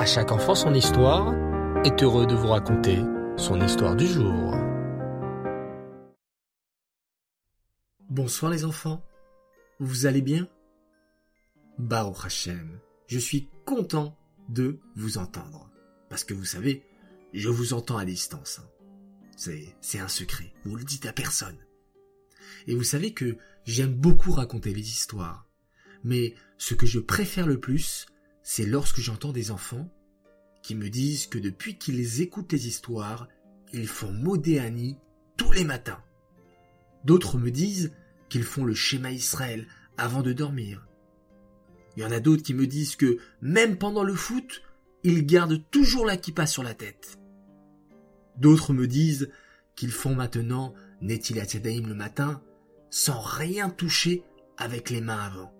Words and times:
À 0.00 0.06
chaque 0.06 0.32
enfant 0.32 0.54
son 0.54 0.72
histoire 0.72 1.34
est 1.84 2.02
heureux 2.02 2.26
de 2.26 2.34
vous 2.34 2.46
raconter 2.46 2.96
son 3.36 3.60
histoire 3.60 3.94
du 3.94 4.06
jour. 4.06 4.54
Bonsoir 8.08 8.50
les 8.50 8.64
enfants, 8.64 9.04
vous 9.78 10.06
allez 10.06 10.22
bien? 10.22 10.48
Baruch 11.76 12.24
Hashem, 12.24 12.80
je 13.08 13.18
suis 13.18 13.50
content 13.66 14.16
de 14.48 14.80
vous 14.96 15.18
entendre. 15.18 15.70
Parce 16.08 16.24
que 16.24 16.32
vous 16.32 16.46
savez, 16.46 16.82
je 17.34 17.50
vous 17.50 17.74
entends 17.74 17.98
à 17.98 18.06
distance. 18.06 18.62
Hein. 18.64 18.70
C'est, 19.36 19.76
c'est 19.82 19.98
un 19.98 20.08
secret, 20.08 20.54
vous 20.64 20.76
le 20.76 20.84
dites 20.84 21.04
à 21.04 21.12
personne. 21.12 21.58
Et 22.66 22.74
vous 22.74 22.84
savez 22.84 23.12
que 23.12 23.36
j'aime 23.66 23.92
beaucoup 23.92 24.32
raconter 24.32 24.72
les 24.72 24.88
histoires. 24.88 25.46
Mais 26.04 26.32
ce 26.56 26.72
que 26.72 26.86
je 26.86 27.00
préfère 27.00 27.46
le 27.46 27.60
plus, 27.60 28.06
c'est 28.42 28.66
lorsque 28.66 29.00
j'entends 29.00 29.32
des 29.32 29.50
enfants 29.50 29.88
qui 30.62 30.74
me 30.74 30.88
disent 30.90 31.26
que 31.26 31.38
depuis 31.38 31.78
qu'ils 31.78 32.20
écoutent 32.20 32.52
les 32.52 32.66
histoires, 32.66 33.28
ils 33.72 33.86
font 33.86 34.12
Modéani 34.12 34.98
tous 35.36 35.52
les 35.52 35.64
matins. 35.64 36.02
D'autres 37.04 37.38
me 37.38 37.50
disent 37.50 37.92
qu'ils 38.28 38.44
font 38.44 38.64
le 38.64 38.74
schéma 38.74 39.10
Israël 39.10 39.66
avant 39.96 40.22
de 40.22 40.32
dormir. 40.32 40.86
Il 41.96 42.02
y 42.02 42.06
en 42.06 42.12
a 42.12 42.20
d'autres 42.20 42.42
qui 42.42 42.54
me 42.54 42.66
disent 42.66 42.96
que 42.96 43.18
même 43.40 43.76
pendant 43.76 44.04
le 44.04 44.14
foot, 44.14 44.62
ils 45.02 45.26
gardent 45.26 45.62
toujours 45.70 46.06
la 46.06 46.16
kippa 46.16 46.46
sur 46.46 46.62
la 46.62 46.74
tête. 46.74 47.18
D'autres 48.36 48.72
me 48.72 48.86
disent 48.86 49.30
qu'ils 49.74 49.92
font 49.92 50.14
maintenant 50.14 50.74
Netilat 51.00 51.46
Yadayim 51.54 51.88
le 51.88 51.94
matin 51.94 52.42
sans 52.90 53.20
rien 53.20 53.70
toucher 53.70 54.22
avec 54.56 54.90
les 54.90 55.00
mains 55.00 55.20
avant. 55.20 55.52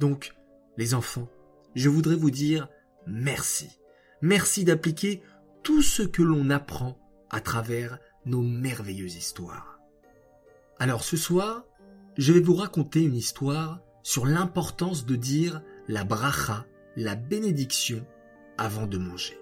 Donc, 0.00 0.34
les 0.76 0.94
enfants, 0.94 1.28
je 1.78 1.88
voudrais 1.88 2.16
vous 2.16 2.32
dire 2.32 2.68
merci. 3.06 3.78
Merci 4.20 4.64
d'appliquer 4.64 5.22
tout 5.62 5.80
ce 5.80 6.02
que 6.02 6.22
l'on 6.22 6.50
apprend 6.50 6.98
à 7.30 7.40
travers 7.40 8.00
nos 8.26 8.42
merveilleuses 8.42 9.14
histoires. 9.14 9.78
Alors 10.80 11.04
ce 11.04 11.16
soir, 11.16 11.64
je 12.16 12.32
vais 12.32 12.40
vous 12.40 12.56
raconter 12.56 13.02
une 13.02 13.14
histoire 13.14 13.80
sur 14.02 14.26
l'importance 14.26 15.06
de 15.06 15.14
dire 15.14 15.62
la 15.86 16.02
bracha, 16.02 16.66
la 16.96 17.14
bénédiction, 17.14 18.04
avant 18.56 18.88
de 18.88 18.98
manger. 18.98 19.38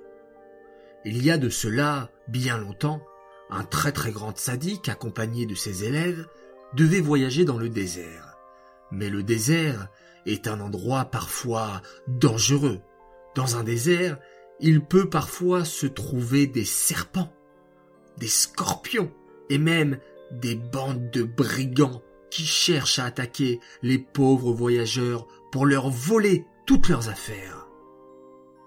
Il 1.07 1.25
y 1.25 1.31
a 1.31 1.39
de 1.39 1.49
cela 1.49 2.11
bien 2.29 2.59
longtemps, 2.59 3.01
un 3.49 3.65
très 3.65 3.93
très 3.93 4.13
grand 4.13 4.37
sadique 4.37 4.91
accompagné 4.91 5.47
de 5.47 5.55
ses 5.55 5.85
élèves 5.85 6.27
devait 6.75 7.01
voyager 7.01 7.47
dans 7.47 7.57
le 7.57 7.71
désert. 7.71 8.37
Mais 8.91 9.09
le 9.09 9.23
désert 9.23 9.89
est 10.27 10.49
un 10.49 10.61
endroit 10.61 11.07
parfois 11.07 11.83
dangereux. 12.09 12.81
Dans 13.35 13.57
un 13.57 13.65
désert, 13.65 14.19
il 14.61 14.85
peut 14.85 15.09
parfois 15.09 15.65
se 15.65 15.87
trouver 15.87 16.47
des 16.47 16.65
serpents, 16.65 17.33
des 18.19 18.29
scorpions 18.29 19.13
et 19.51 19.59
même 19.59 19.99
des 20.31 20.57
bandes 20.57 21.11
de 21.11 21.23
brigands 21.23 22.03
qui 22.31 22.45
cherchent 22.45 22.99
à 22.99 23.05
attaquer 23.05 23.61
les 23.83 23.99
pauvres 23.99 24.53
voyageurs 24.53 25.27
pour 25.53 25.67
leur 25.67 25.91
voler 25.91 26.45
toutes 26.67 26.89
leurs 26.89 27.09
affaires. 27.09 27.69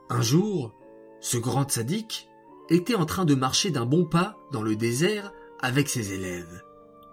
Un 0.10 0.22
jour, 0.22 0.74
ce 1.20 1.38
grand 1.38 1.70
sadique 1.70 2.30
était 2.70 2.96
en 2.96 3.06
train 3.06 3.26
de 3.26 3.36
marcher 3.36 3.72
d'un 3.72 3.86
bon 3.86 4.06
pas 4.06 4.38
dans 4.52 4.62
le 4.62 4.76
désert 4.76 5.34
avec 5.62 5.90
ses 5.90 6.14
élèves, 6.14 6.64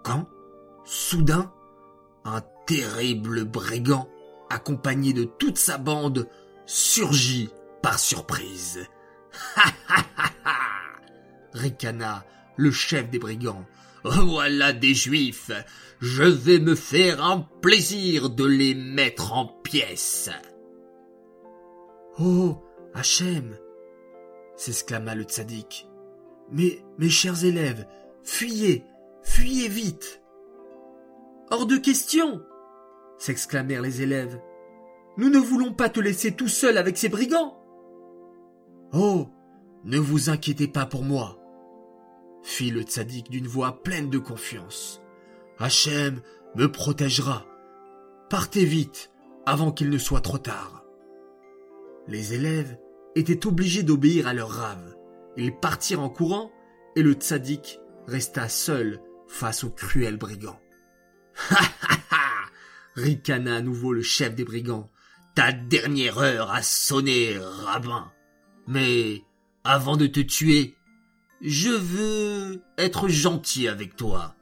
quand, 0.03 0.27
soudain, 0.85 1.51
un 2.23 2.41
terrible 2.65 3.43
brigand, 3.43 4.07
accompagné 4.49 5.13
de 5.13 5.23
toute 5.23 5.57
sa 5.57 5.77
bande, 5.77 6.27
surgit 6.65 7.49
par 7.81 7.99
surprise. 7.99 8.85
Ha 9.55 9.71
ha 9.89 10.05
ha 10.17 10.31
ha 10.45 10.57
ricana 11.53 12.25
le 12.55 12.71
chef 12.71 13.09
des 13.09 13.19
brigands. 13.19 13.65
Voilà 14.03 14.73
des 14.73 14.93
juifs. 14.93 15.51
Je 15.99 16.23
vais 16.23 16.59
me 16.59 16.75
faire 16.75 17.23
un 17.23 17.39
plaisir 17.61 18.29
de 18.29 18.45
les 18.45 18.75
mettre 18.75 19.33
en 19.33 19.45
pièces. 19.45 20.29
Oh, 22.19 22.63
Hachem 22.93 23.57
s'exclama 24.55 25.15
le 25.15 25.23
tzaddik. 25.23 25.87
Mais, 26.51 26.79
mes 26.97 27.09
chers 27.09 27.43
élèves, 27.43 27.85
fuyez, 28.23 28.83
fuyez 29.23 29.67
vite. 29.67 30.21
Hors 31.49 31.65
de 31.65 31.77
question 31.77 32.41
s'exclamèrent 33.17 33.81
les 33.81 34.01
élèves. 34.01 34.39
Nous 35.17 35.29
ne 35.29 35.39
voulons 35.39 35.73
pas 35.73 35.89
te 35.89 35.99
laisser 35.99 36.31
tout 36.31 36.47
seul 36.47 36.77
avec 36.77 36.97
ces 36.97 37.09
brigands. 37.09 37.57
Oh, 38.93 39.27
ne 39.83 39.97
vous 39.97 40.29
inquiétez 40.29 40.67
pas 40.67 40.85
pour 40.85 41.03
moi, 41.03 41.39
fit 42.43 42.71
le 42.71 42.81
tzaddik 42.81 43.29
d'une 43.29 43.47
voix 43.47 43.83
pleine 43.83 44.09
de 44.09 44.17
confiance. 44.17 45.01
Hachem 45.59 46.21
me 46.55 46.71
protégera. 46.71 47.45
Partez 48.29 48.65
vite, 48.65 49.11
avant 49.45 49.71
qu'il 49.71 49.89
ne 49.89 49.97
soit 49.97 50.21
trop 50.21 50.37
tard. 50.37 50.83
Les 52.07 52.33
élèves 52.33 52.77
étaient 53.15 53.47
obligés 53.47 53.83
d'obéir 53.83 54.27
à 54.27 54.33
leur 54.33 54.49
rave. 54.49 54.95
Ils 55.35 55.55
partirent 55.55 56.01
en 56.01 56.09
courant 56.09 56.51
et 56.95 57.03
le 57.03 57.13
tzaddik 57.13 57.79
resta 58.07 58.49
seul 58.49 59.01
face 59.27 59.63
aux 59.63 59.69
cruels 59.69 60.17
brigands. 60.17 60.59
Ricana 62.97 63.57
à 63.57 63.61
nouveau 63.61 63.93
le 63.93 64.01
chef 64.01 64.33
des 64.33 64.43
brigands. 64.43 64.89
Ta 65.35 65.51
dernière 65.51 66.17
heure 66.17 66.51
a 66.51 66.63
sonné, 66.63 67.37
rabbin. 67.37 68.11
Mais 68.65 69.21
avant 69.63 69.97
de 69.97 70.07
te 70.07 70.19
tuer, 70.19 70.75
je 71.41 71.69
veux 71.69 72.63
être 72.79 73.07
gentil 73.07 73.67
avec 73.67 73.95
toi. 73.95 74.35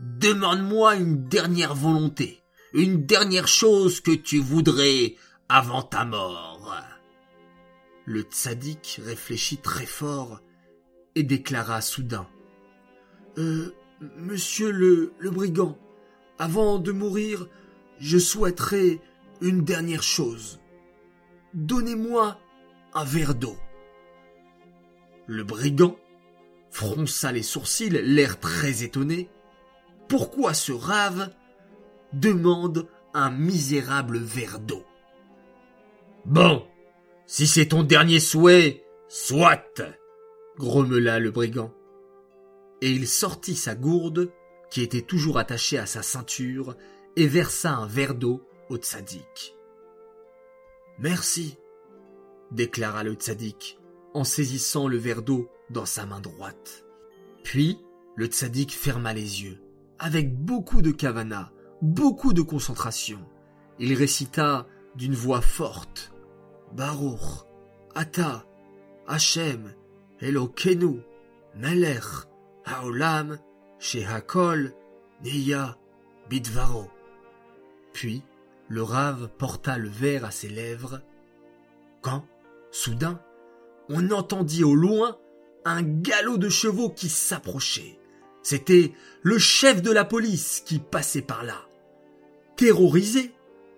Demande-moi 0.00 0.96
une 0.96 1.28
dernière 1.28 1.74
volonté, 1.74 2.42
une 2.72 3.06
dernière 3.06 3.46
chose 3.46 4.00
que 4.00 4.10
tu 4.10 4.38
voudrais 4.40 5.14
avant 5.48 5.82
ta 5.82 6.04
mort. 6.04 6.74
Le 8.06 8.22
tzaddik 8.22 9.00
réfléchit 9.04 9.58
très 9.58 9.86
fort 9.86 10.40
et 11.14 11.22
déclara 11.22 11.80
soudain. 11.80 12.26
Euh, 13.38 13.72
monsieur 14.16 14.72
le 14.72 15.12
brigand, 15.30 15.78
avant 16.40 16.78
de 16.78 16.90
mourir, 16.90 17.46
je 18.00 18.18
souhaiterais 18.18 18.98
une 19.40 19.62
dernière 19.62 20.02
chose. 20.02 20.58
Donnez-moi 21.54 22.38
un 22.94 23.04
verre 23.04 23.34
d'eau. 23.34 23.56
Le 25.26 25.44
brigand 25.44 25.96
fronça 26.70 27.30
les 27.30 27.42
sourcils, 27.42 27.90
l'air 27.90 28.40
très 28.40 28.82
étonné. 28.82 29.28
Pourquoi 30.08 30.54
ce 30.54 30.72
rave 30.72 31.30
demande 32.12 32.88
un 33.14 33.30
misérable 33.30 34.18
verre 34.18 34.58
d'eau? 34.58 34.84
Bon, 36.24 36.66
si 37.26 37.46
c'est 37.46 37.66
ton 37.66 37.82
dernier 37.82 38.20
souhait, 38.20 38.84
soit 39.08 39.80
grommela 40.56 41.18
le 41.18 41.30
brigand. 41.30 41.72
Et 42.82 42.90
il 42.90 43.06
sortit 43.06 43.56
sa 43.56 43.74
gourde, 43.74 44.32
qui 44.70 44.82
était 44.82 45.02
toujours 45.02 45.38
attachée 45.38 45.78
à 45.78 45.86
sa 45.86 46.02
ceinture, 46.02 46.76
et 47.16 47.26
versa 47.26 47.74
un 47.74 47.86
verre 47.86 48.14
d'eau 48.14 48.42
au 48.68 48.76
tzaddik. 48.76 49.56
Merci, 50.98 51.58
déclara 52.50 53.04
le 53.04 53.14
tzaddik 53.14 53.78
en 54.14 54.24
saisissant 54.24 54.88
le 54.88 54.96
verre 54.96 55.22
d'eau 55.22 55.48
dans 55.70 55.86
sa 55.86 56.06
main 56.06 56.20
droite. 56.20 56.84
Puis, 57.44 57.78
le 58.16 58.26
tzaddik 58.26 58.72
ferma 58.72 59.12
les 59.12 59.42
yeux, 59.42 59.62
avec 59.98 60.36
beaucoup 60.36 60.82
de 60.82 60.90
kavana, 60.90 61.52
beaucoup 61.80 62.32
de 62.32 62.42
concentration. 62.42 63.20
Il 63.78 63.94
récita 63.94 64.66
d'une 64.94 65.14
voix 65.14 65.40
forte 65.40 66.12
Baruch, 66.72 67.44
Ata, 67.94 68.44
Hachem, 69.06 69.74
Elokenu, 70.20 71.00
Melech, 71.56 72.26
Haolam, 72.64 73.38
Shehakol, 73.78 74.72
Neya, 75.24 75.78
Bidvaro. 76.28 76.88
Puis, 77.92 78.22
le 78.68 78.82
rave 78.82 79.28
porta 79.38 79.78
le 79.78 79.88
verre 79.88 80.24
à 80.24 80.30
ses 80.30 80.48
lèvres, 80.48 81.00
quand, 82.02 82.24
soudain, 82.70 83.20
on 83.88 84.10
entendit 84.10 84.64
au 84.64 84.74
loin 84.74 85.18
un 85.64 85.82
galop 85.82 86.38
de 86.38 86.48
chevaux 86.48 86.90
qui 86.90 87.08
s'approchait. 87.08 87.98
C'était 88.42 88.92
le 89.22 89.38
chef 89.38 89.82
de 89.82 89.90
la 89.90 90.04
police 90.04 90.62
qui 90.64 90.78
passait 90.78 91.20
par 91.22 91.44
là. 91.44 91.66
Terrorisé, 92.56 93.32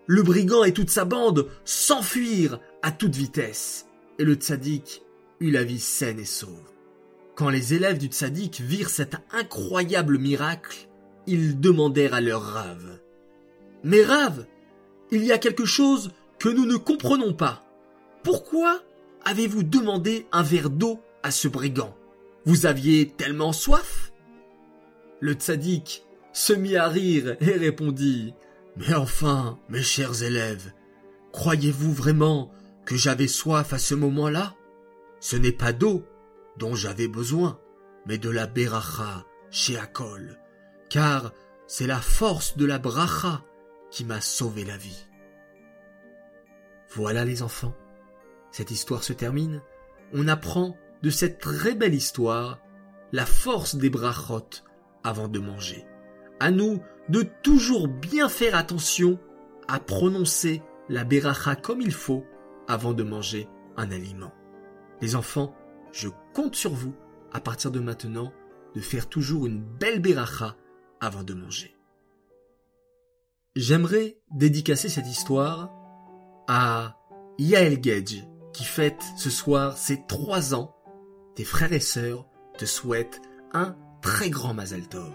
le 0.06 0.22
brigand 0.22 0.64
et 0.64 0.72
toute 0.72 0.90
sa 0.90 1.04
bande 1.04 1.48
s'enfuirent 1.64 2.60
à 2.82 2.92
toute 2.92 3.16
vitesse, 3.16 3.86
et 4.18 4.24
le 4.24 4.34
tzaddik 4.34 5.02
eut 5.40 5.50
la 5.50 5.64
vie 5.64 5.80
saine 5.80 6.20
et 6.20 6.24
sauve. 6.24 6.70
Quand 7.34 7.48
les 7.48 7.74
élèves 7.74 7.98
du 7.98 8.08
tzaddik 8.08 8.60
virent 8.60 8.90
cet 8.90 9.16
incroyable 9.32 10.18
miracle, 10.18 10.88
ils 11.26 11.58
demandèrent 11.58 12.14
à 12.14 12.20
leur 12.20 12.42
rave. 12.42 13.00
Mais 13.84 14.02
rave, 14.04 14.46
il 15.10 15.24
y 15.24 15.32
a 15.32 15.38
quelque 15.38 15.64
chose 15.64 16.12
que 16.38 16.48
nous 16.48 16.66
ne 16.66 16.76
comprenons 16.76 17.34
pas. 17.34 17.64
Pourquoi 18.22 18.82
avez-vous 19.24 19.62
demandé 19.62 20.26
un 20.32 20.42
verre 20.42 20.70
d'eau 20.70 21.00
à 21.22 21.30
ce 21.30 21.48
brigand? 21.48 21.96
Vous 22.44 22.66
aviez 22.66 23.08
tellement 23.08 23.52
soif? 23.52 24.12
Le 25.20 25.34
tzaddik 25.34 26.04
se 26.32 26.52
mit 26.52 26.76
à 26.76 26.88
rire 26.88 27.36
et 27.40 27.52
répondit 27.52 28.34
Mais 28.76 28.94
enfin, 28.94 29.58
mes 29.68 29.82
chers 29.82 30.22
élèves, 30.22 30.72
croyez-vous 31.32 31.92
vraiment 31.92 32.50
que 32.84 32.96
j'avais 32.96 33.28
soif 33.28 33.72
à 33.72 33.78
ce 33.78 33.94
moment-là? 33.94 34.54
Ce 35.20 35.36
n'est 35.36 35.52
pas 35.52 35.72
d'eau 35.72 36.04
dont 36.58 36.74
j'avais 36.74 37.08
besoin, 37.08 37.58
mais 38.06 38.18
de 38.18 38.30
la 38.30 38.46
beracha 38.46 39.24
chez 39.50 39.76
Akol, 39.76 40.38
car 40.90 41.32
c'est 41.66 41.86
la 41.86 42.00
force 42.00 42.56
de 42.56 42.66
la 42.66 42.78
bracha 42.78 43.44
qui 43.92 44.04
m'a 44.04 44.20
sauvé 44.20 44.64
la 44.64 44.76
vie. 44.76 45.06
Voilà 46.94 47.24
les 47.24 47.42
enfants, 47.42 47.74
cette 48.50 48.70
histoire 48.70 49.04
se 49.04 49.12
termine. 49.12 49.62
On 50.12 50.26
apprend 50.26 50.76
de 51.02 51.10
cette 51.10 51.38
très 51.38 51.74
belle 51.74 51.94
histoire 51.94 52.58
la 53.12 53.26
force 53.26 53.76
des 53.76 53.90
brachot 53.90 54.48
avant 55.04 55.28
de 55.28 55.38
manger. 55.38 55.86
À 56.40 56.50
nous 56.50 56.82
de 57.08 57.22
toujours 57.42 57.86
bien 57.86 58.28
faire 58.28 58.56
attention 58.56 59.20
à 59.68 59.78
prononcer 59.78 60.62
la 60.88 61.04
beracha 61.04 61.54
comme 61.54 61.80
il 61.80 61.92
faut 61.92 62.24
avant 62.68 62.94
de 62.94 63.02
manger 63.02 63.48
un 63.76 63.90
aliment. 63.90 64.32
Les 65.00 65.16
enfants, 65.16 65.54
je 65.92 66.08
compte 66.34 66.56
sur 66.56 66.72
vous 66.72 66.94
à 67.32 67.40
partir 67.40 67.70
de 67.70 67.80
maintenant 67.80 68.32
de 68.74 68.80
faire 68.80 69.08
toujours 69.08 69.46
une 69.46 69.62
belle 69.62 70.00
beracha 70.00 70.56
avant 71.00 71.24
de 71.24 71.34
manger. 71.34 71.76
J'aimerais 73.54 74.16
dédicacer 74.30 74.88
cette 74.88 75.06
histoire 75.06 75.70
à 76.48 76.96
Yael 77.38 77.82
Gedge 77.82 78.24
qui 78.54 78.64
fête 78.64 79.02
ce 79.18 79.28
soir 79.28 79.76
ses 79.76 80.06
trois 80.06 80.54
ans. 80.54 80.74
Tes 81.34 81.44
frères 81.44 81.72
et 81.74 81.80
sœurs 81.80 82.26
te 82.56 82.64
souhaitent 82.64 83.20
un 83.52 83.76
très 84.00 84.30
grand 84.30 84.54
Mazal 84.54 84.88
Tov. 84.88 85.12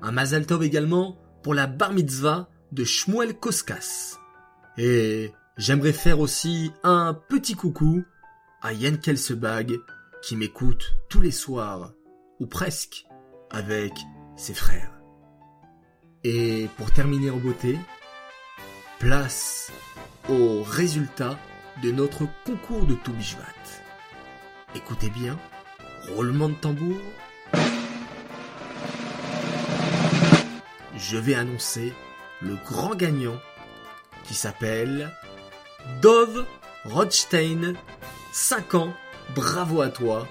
Un 0.00 0.10
Mazal 0.10 0.46
Tov 0.46 0.62
également 0.62 1.18
pour 1.42 1.52
la 1.52 1.66
bar 1.66 1.92
mitzvah 1.92 2.48
de 2.72 2.84
Shmuel 2.84 3.38
Koskas. 3.38 4.16
Et 4.78 5.30
j'aimerais 5.58 5.92
faire 5.92 6.20
aussi 6.20 6.72
un 6.82 7.12
petit 7.12 7.56
coucou 7.56 8.02
à 8.62 8.72
Yann 8.72 8.98
Kelsebag 8.98 9.78
qui 10.22 10.36
m'écoute 10.36 10.94
tous 11.10 11.20
les 11.20 11.30
soirs, 11.30 11.92
ou 12.40 12.46
presque, 12.46 13.06
avec 13.50 13.92
ses 14.36 14.54
frères. 14.54 14.99
Et 16.22 16.68
pour 16.76 16.90
terminer 16.92 17.30
en 17.30 17.38
beauté, 17.38 17.78
place 18.98 19.72
aux 20.28 20.62
résultats 20.62 21.38
de 21.82 21.90
notre 21.90 22.28
concours 22.44 22.84
de 22.84 22.94
Toubishvat. 22.94 23.46
Écoutez 24.74 25.08
bien, 25.08 25.38
roulement 26.14 26.50
de 26.50 26.54
tambour. 26.54 27.00
Je 30.94 31.16
vais 31.16 31.34
annoncer 31.34 31.94
le 32.42 32.54
grand 32.66 32.94
gagnant 32.94 33.38
qui 34.24 34.34
s'appelle 34.34 35.10
Dove 36.02 36.44
Rothstein. 36.84 37.72
5 38.32 38.74
ans, 38.74 38.92
bravo 39.34 39.80
à 39.80 39.88
toi. 39.88 40.28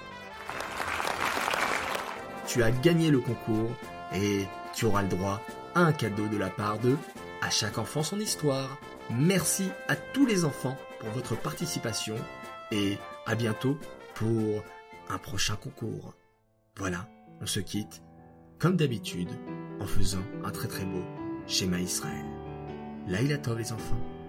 Tu 2.46 2.62
as 2.62 2.70
gagné 2.70 3.10
le 3.10 3.18
concours 3.18 3.72
et 4.14 4.46
tu 4.72 4.84
auras 4.84 5.02
le 5.02 5.08
droit 5.08 5.42
un 5.74 5.92
cadeau 5.92 6.28
de 6.28 6.36
la 6.36 6.50
part 6.50 6.78
de 6.78 6.96
À 7.42 7.50
chaque 7.50 7.78
enfant 7.78 8.02
son 8.02 8.20
histoire. 8.20 8.78
Merci 9.10 9.70
à 9.88 9.96
tous 9.96 10.26
les 10.26 10.44
enfants 10.44 10.76
pour 10.98 11.08
votre 11.10 11.36
participation 11.36 12.16
et 12.70 12.98
à 13.26 13.34
bientôt 13.34 13.78
pour 14.14 14.62
un 15.08 15.18
prochain 15.18 15.56
concours. 15.56 16.14
Voilà, 16.76 17.08
on 17.40 17.46
se 17.46 17.60
quitte, 17.60 18.02
comme 18.58 18.76
d'habitude, 18.76 19.30
en 19.80 19.86
faisant 19.86 20.22
un 20.44 20.50
très 20.50 20.68
très 20.68 20.84
beau 20.84 21.04
schéma 21.46 21.80
Israël. 21.80 22.24
Laïla 23.08 23.38
les 23.56 23.72
enfants. 23.72 24.19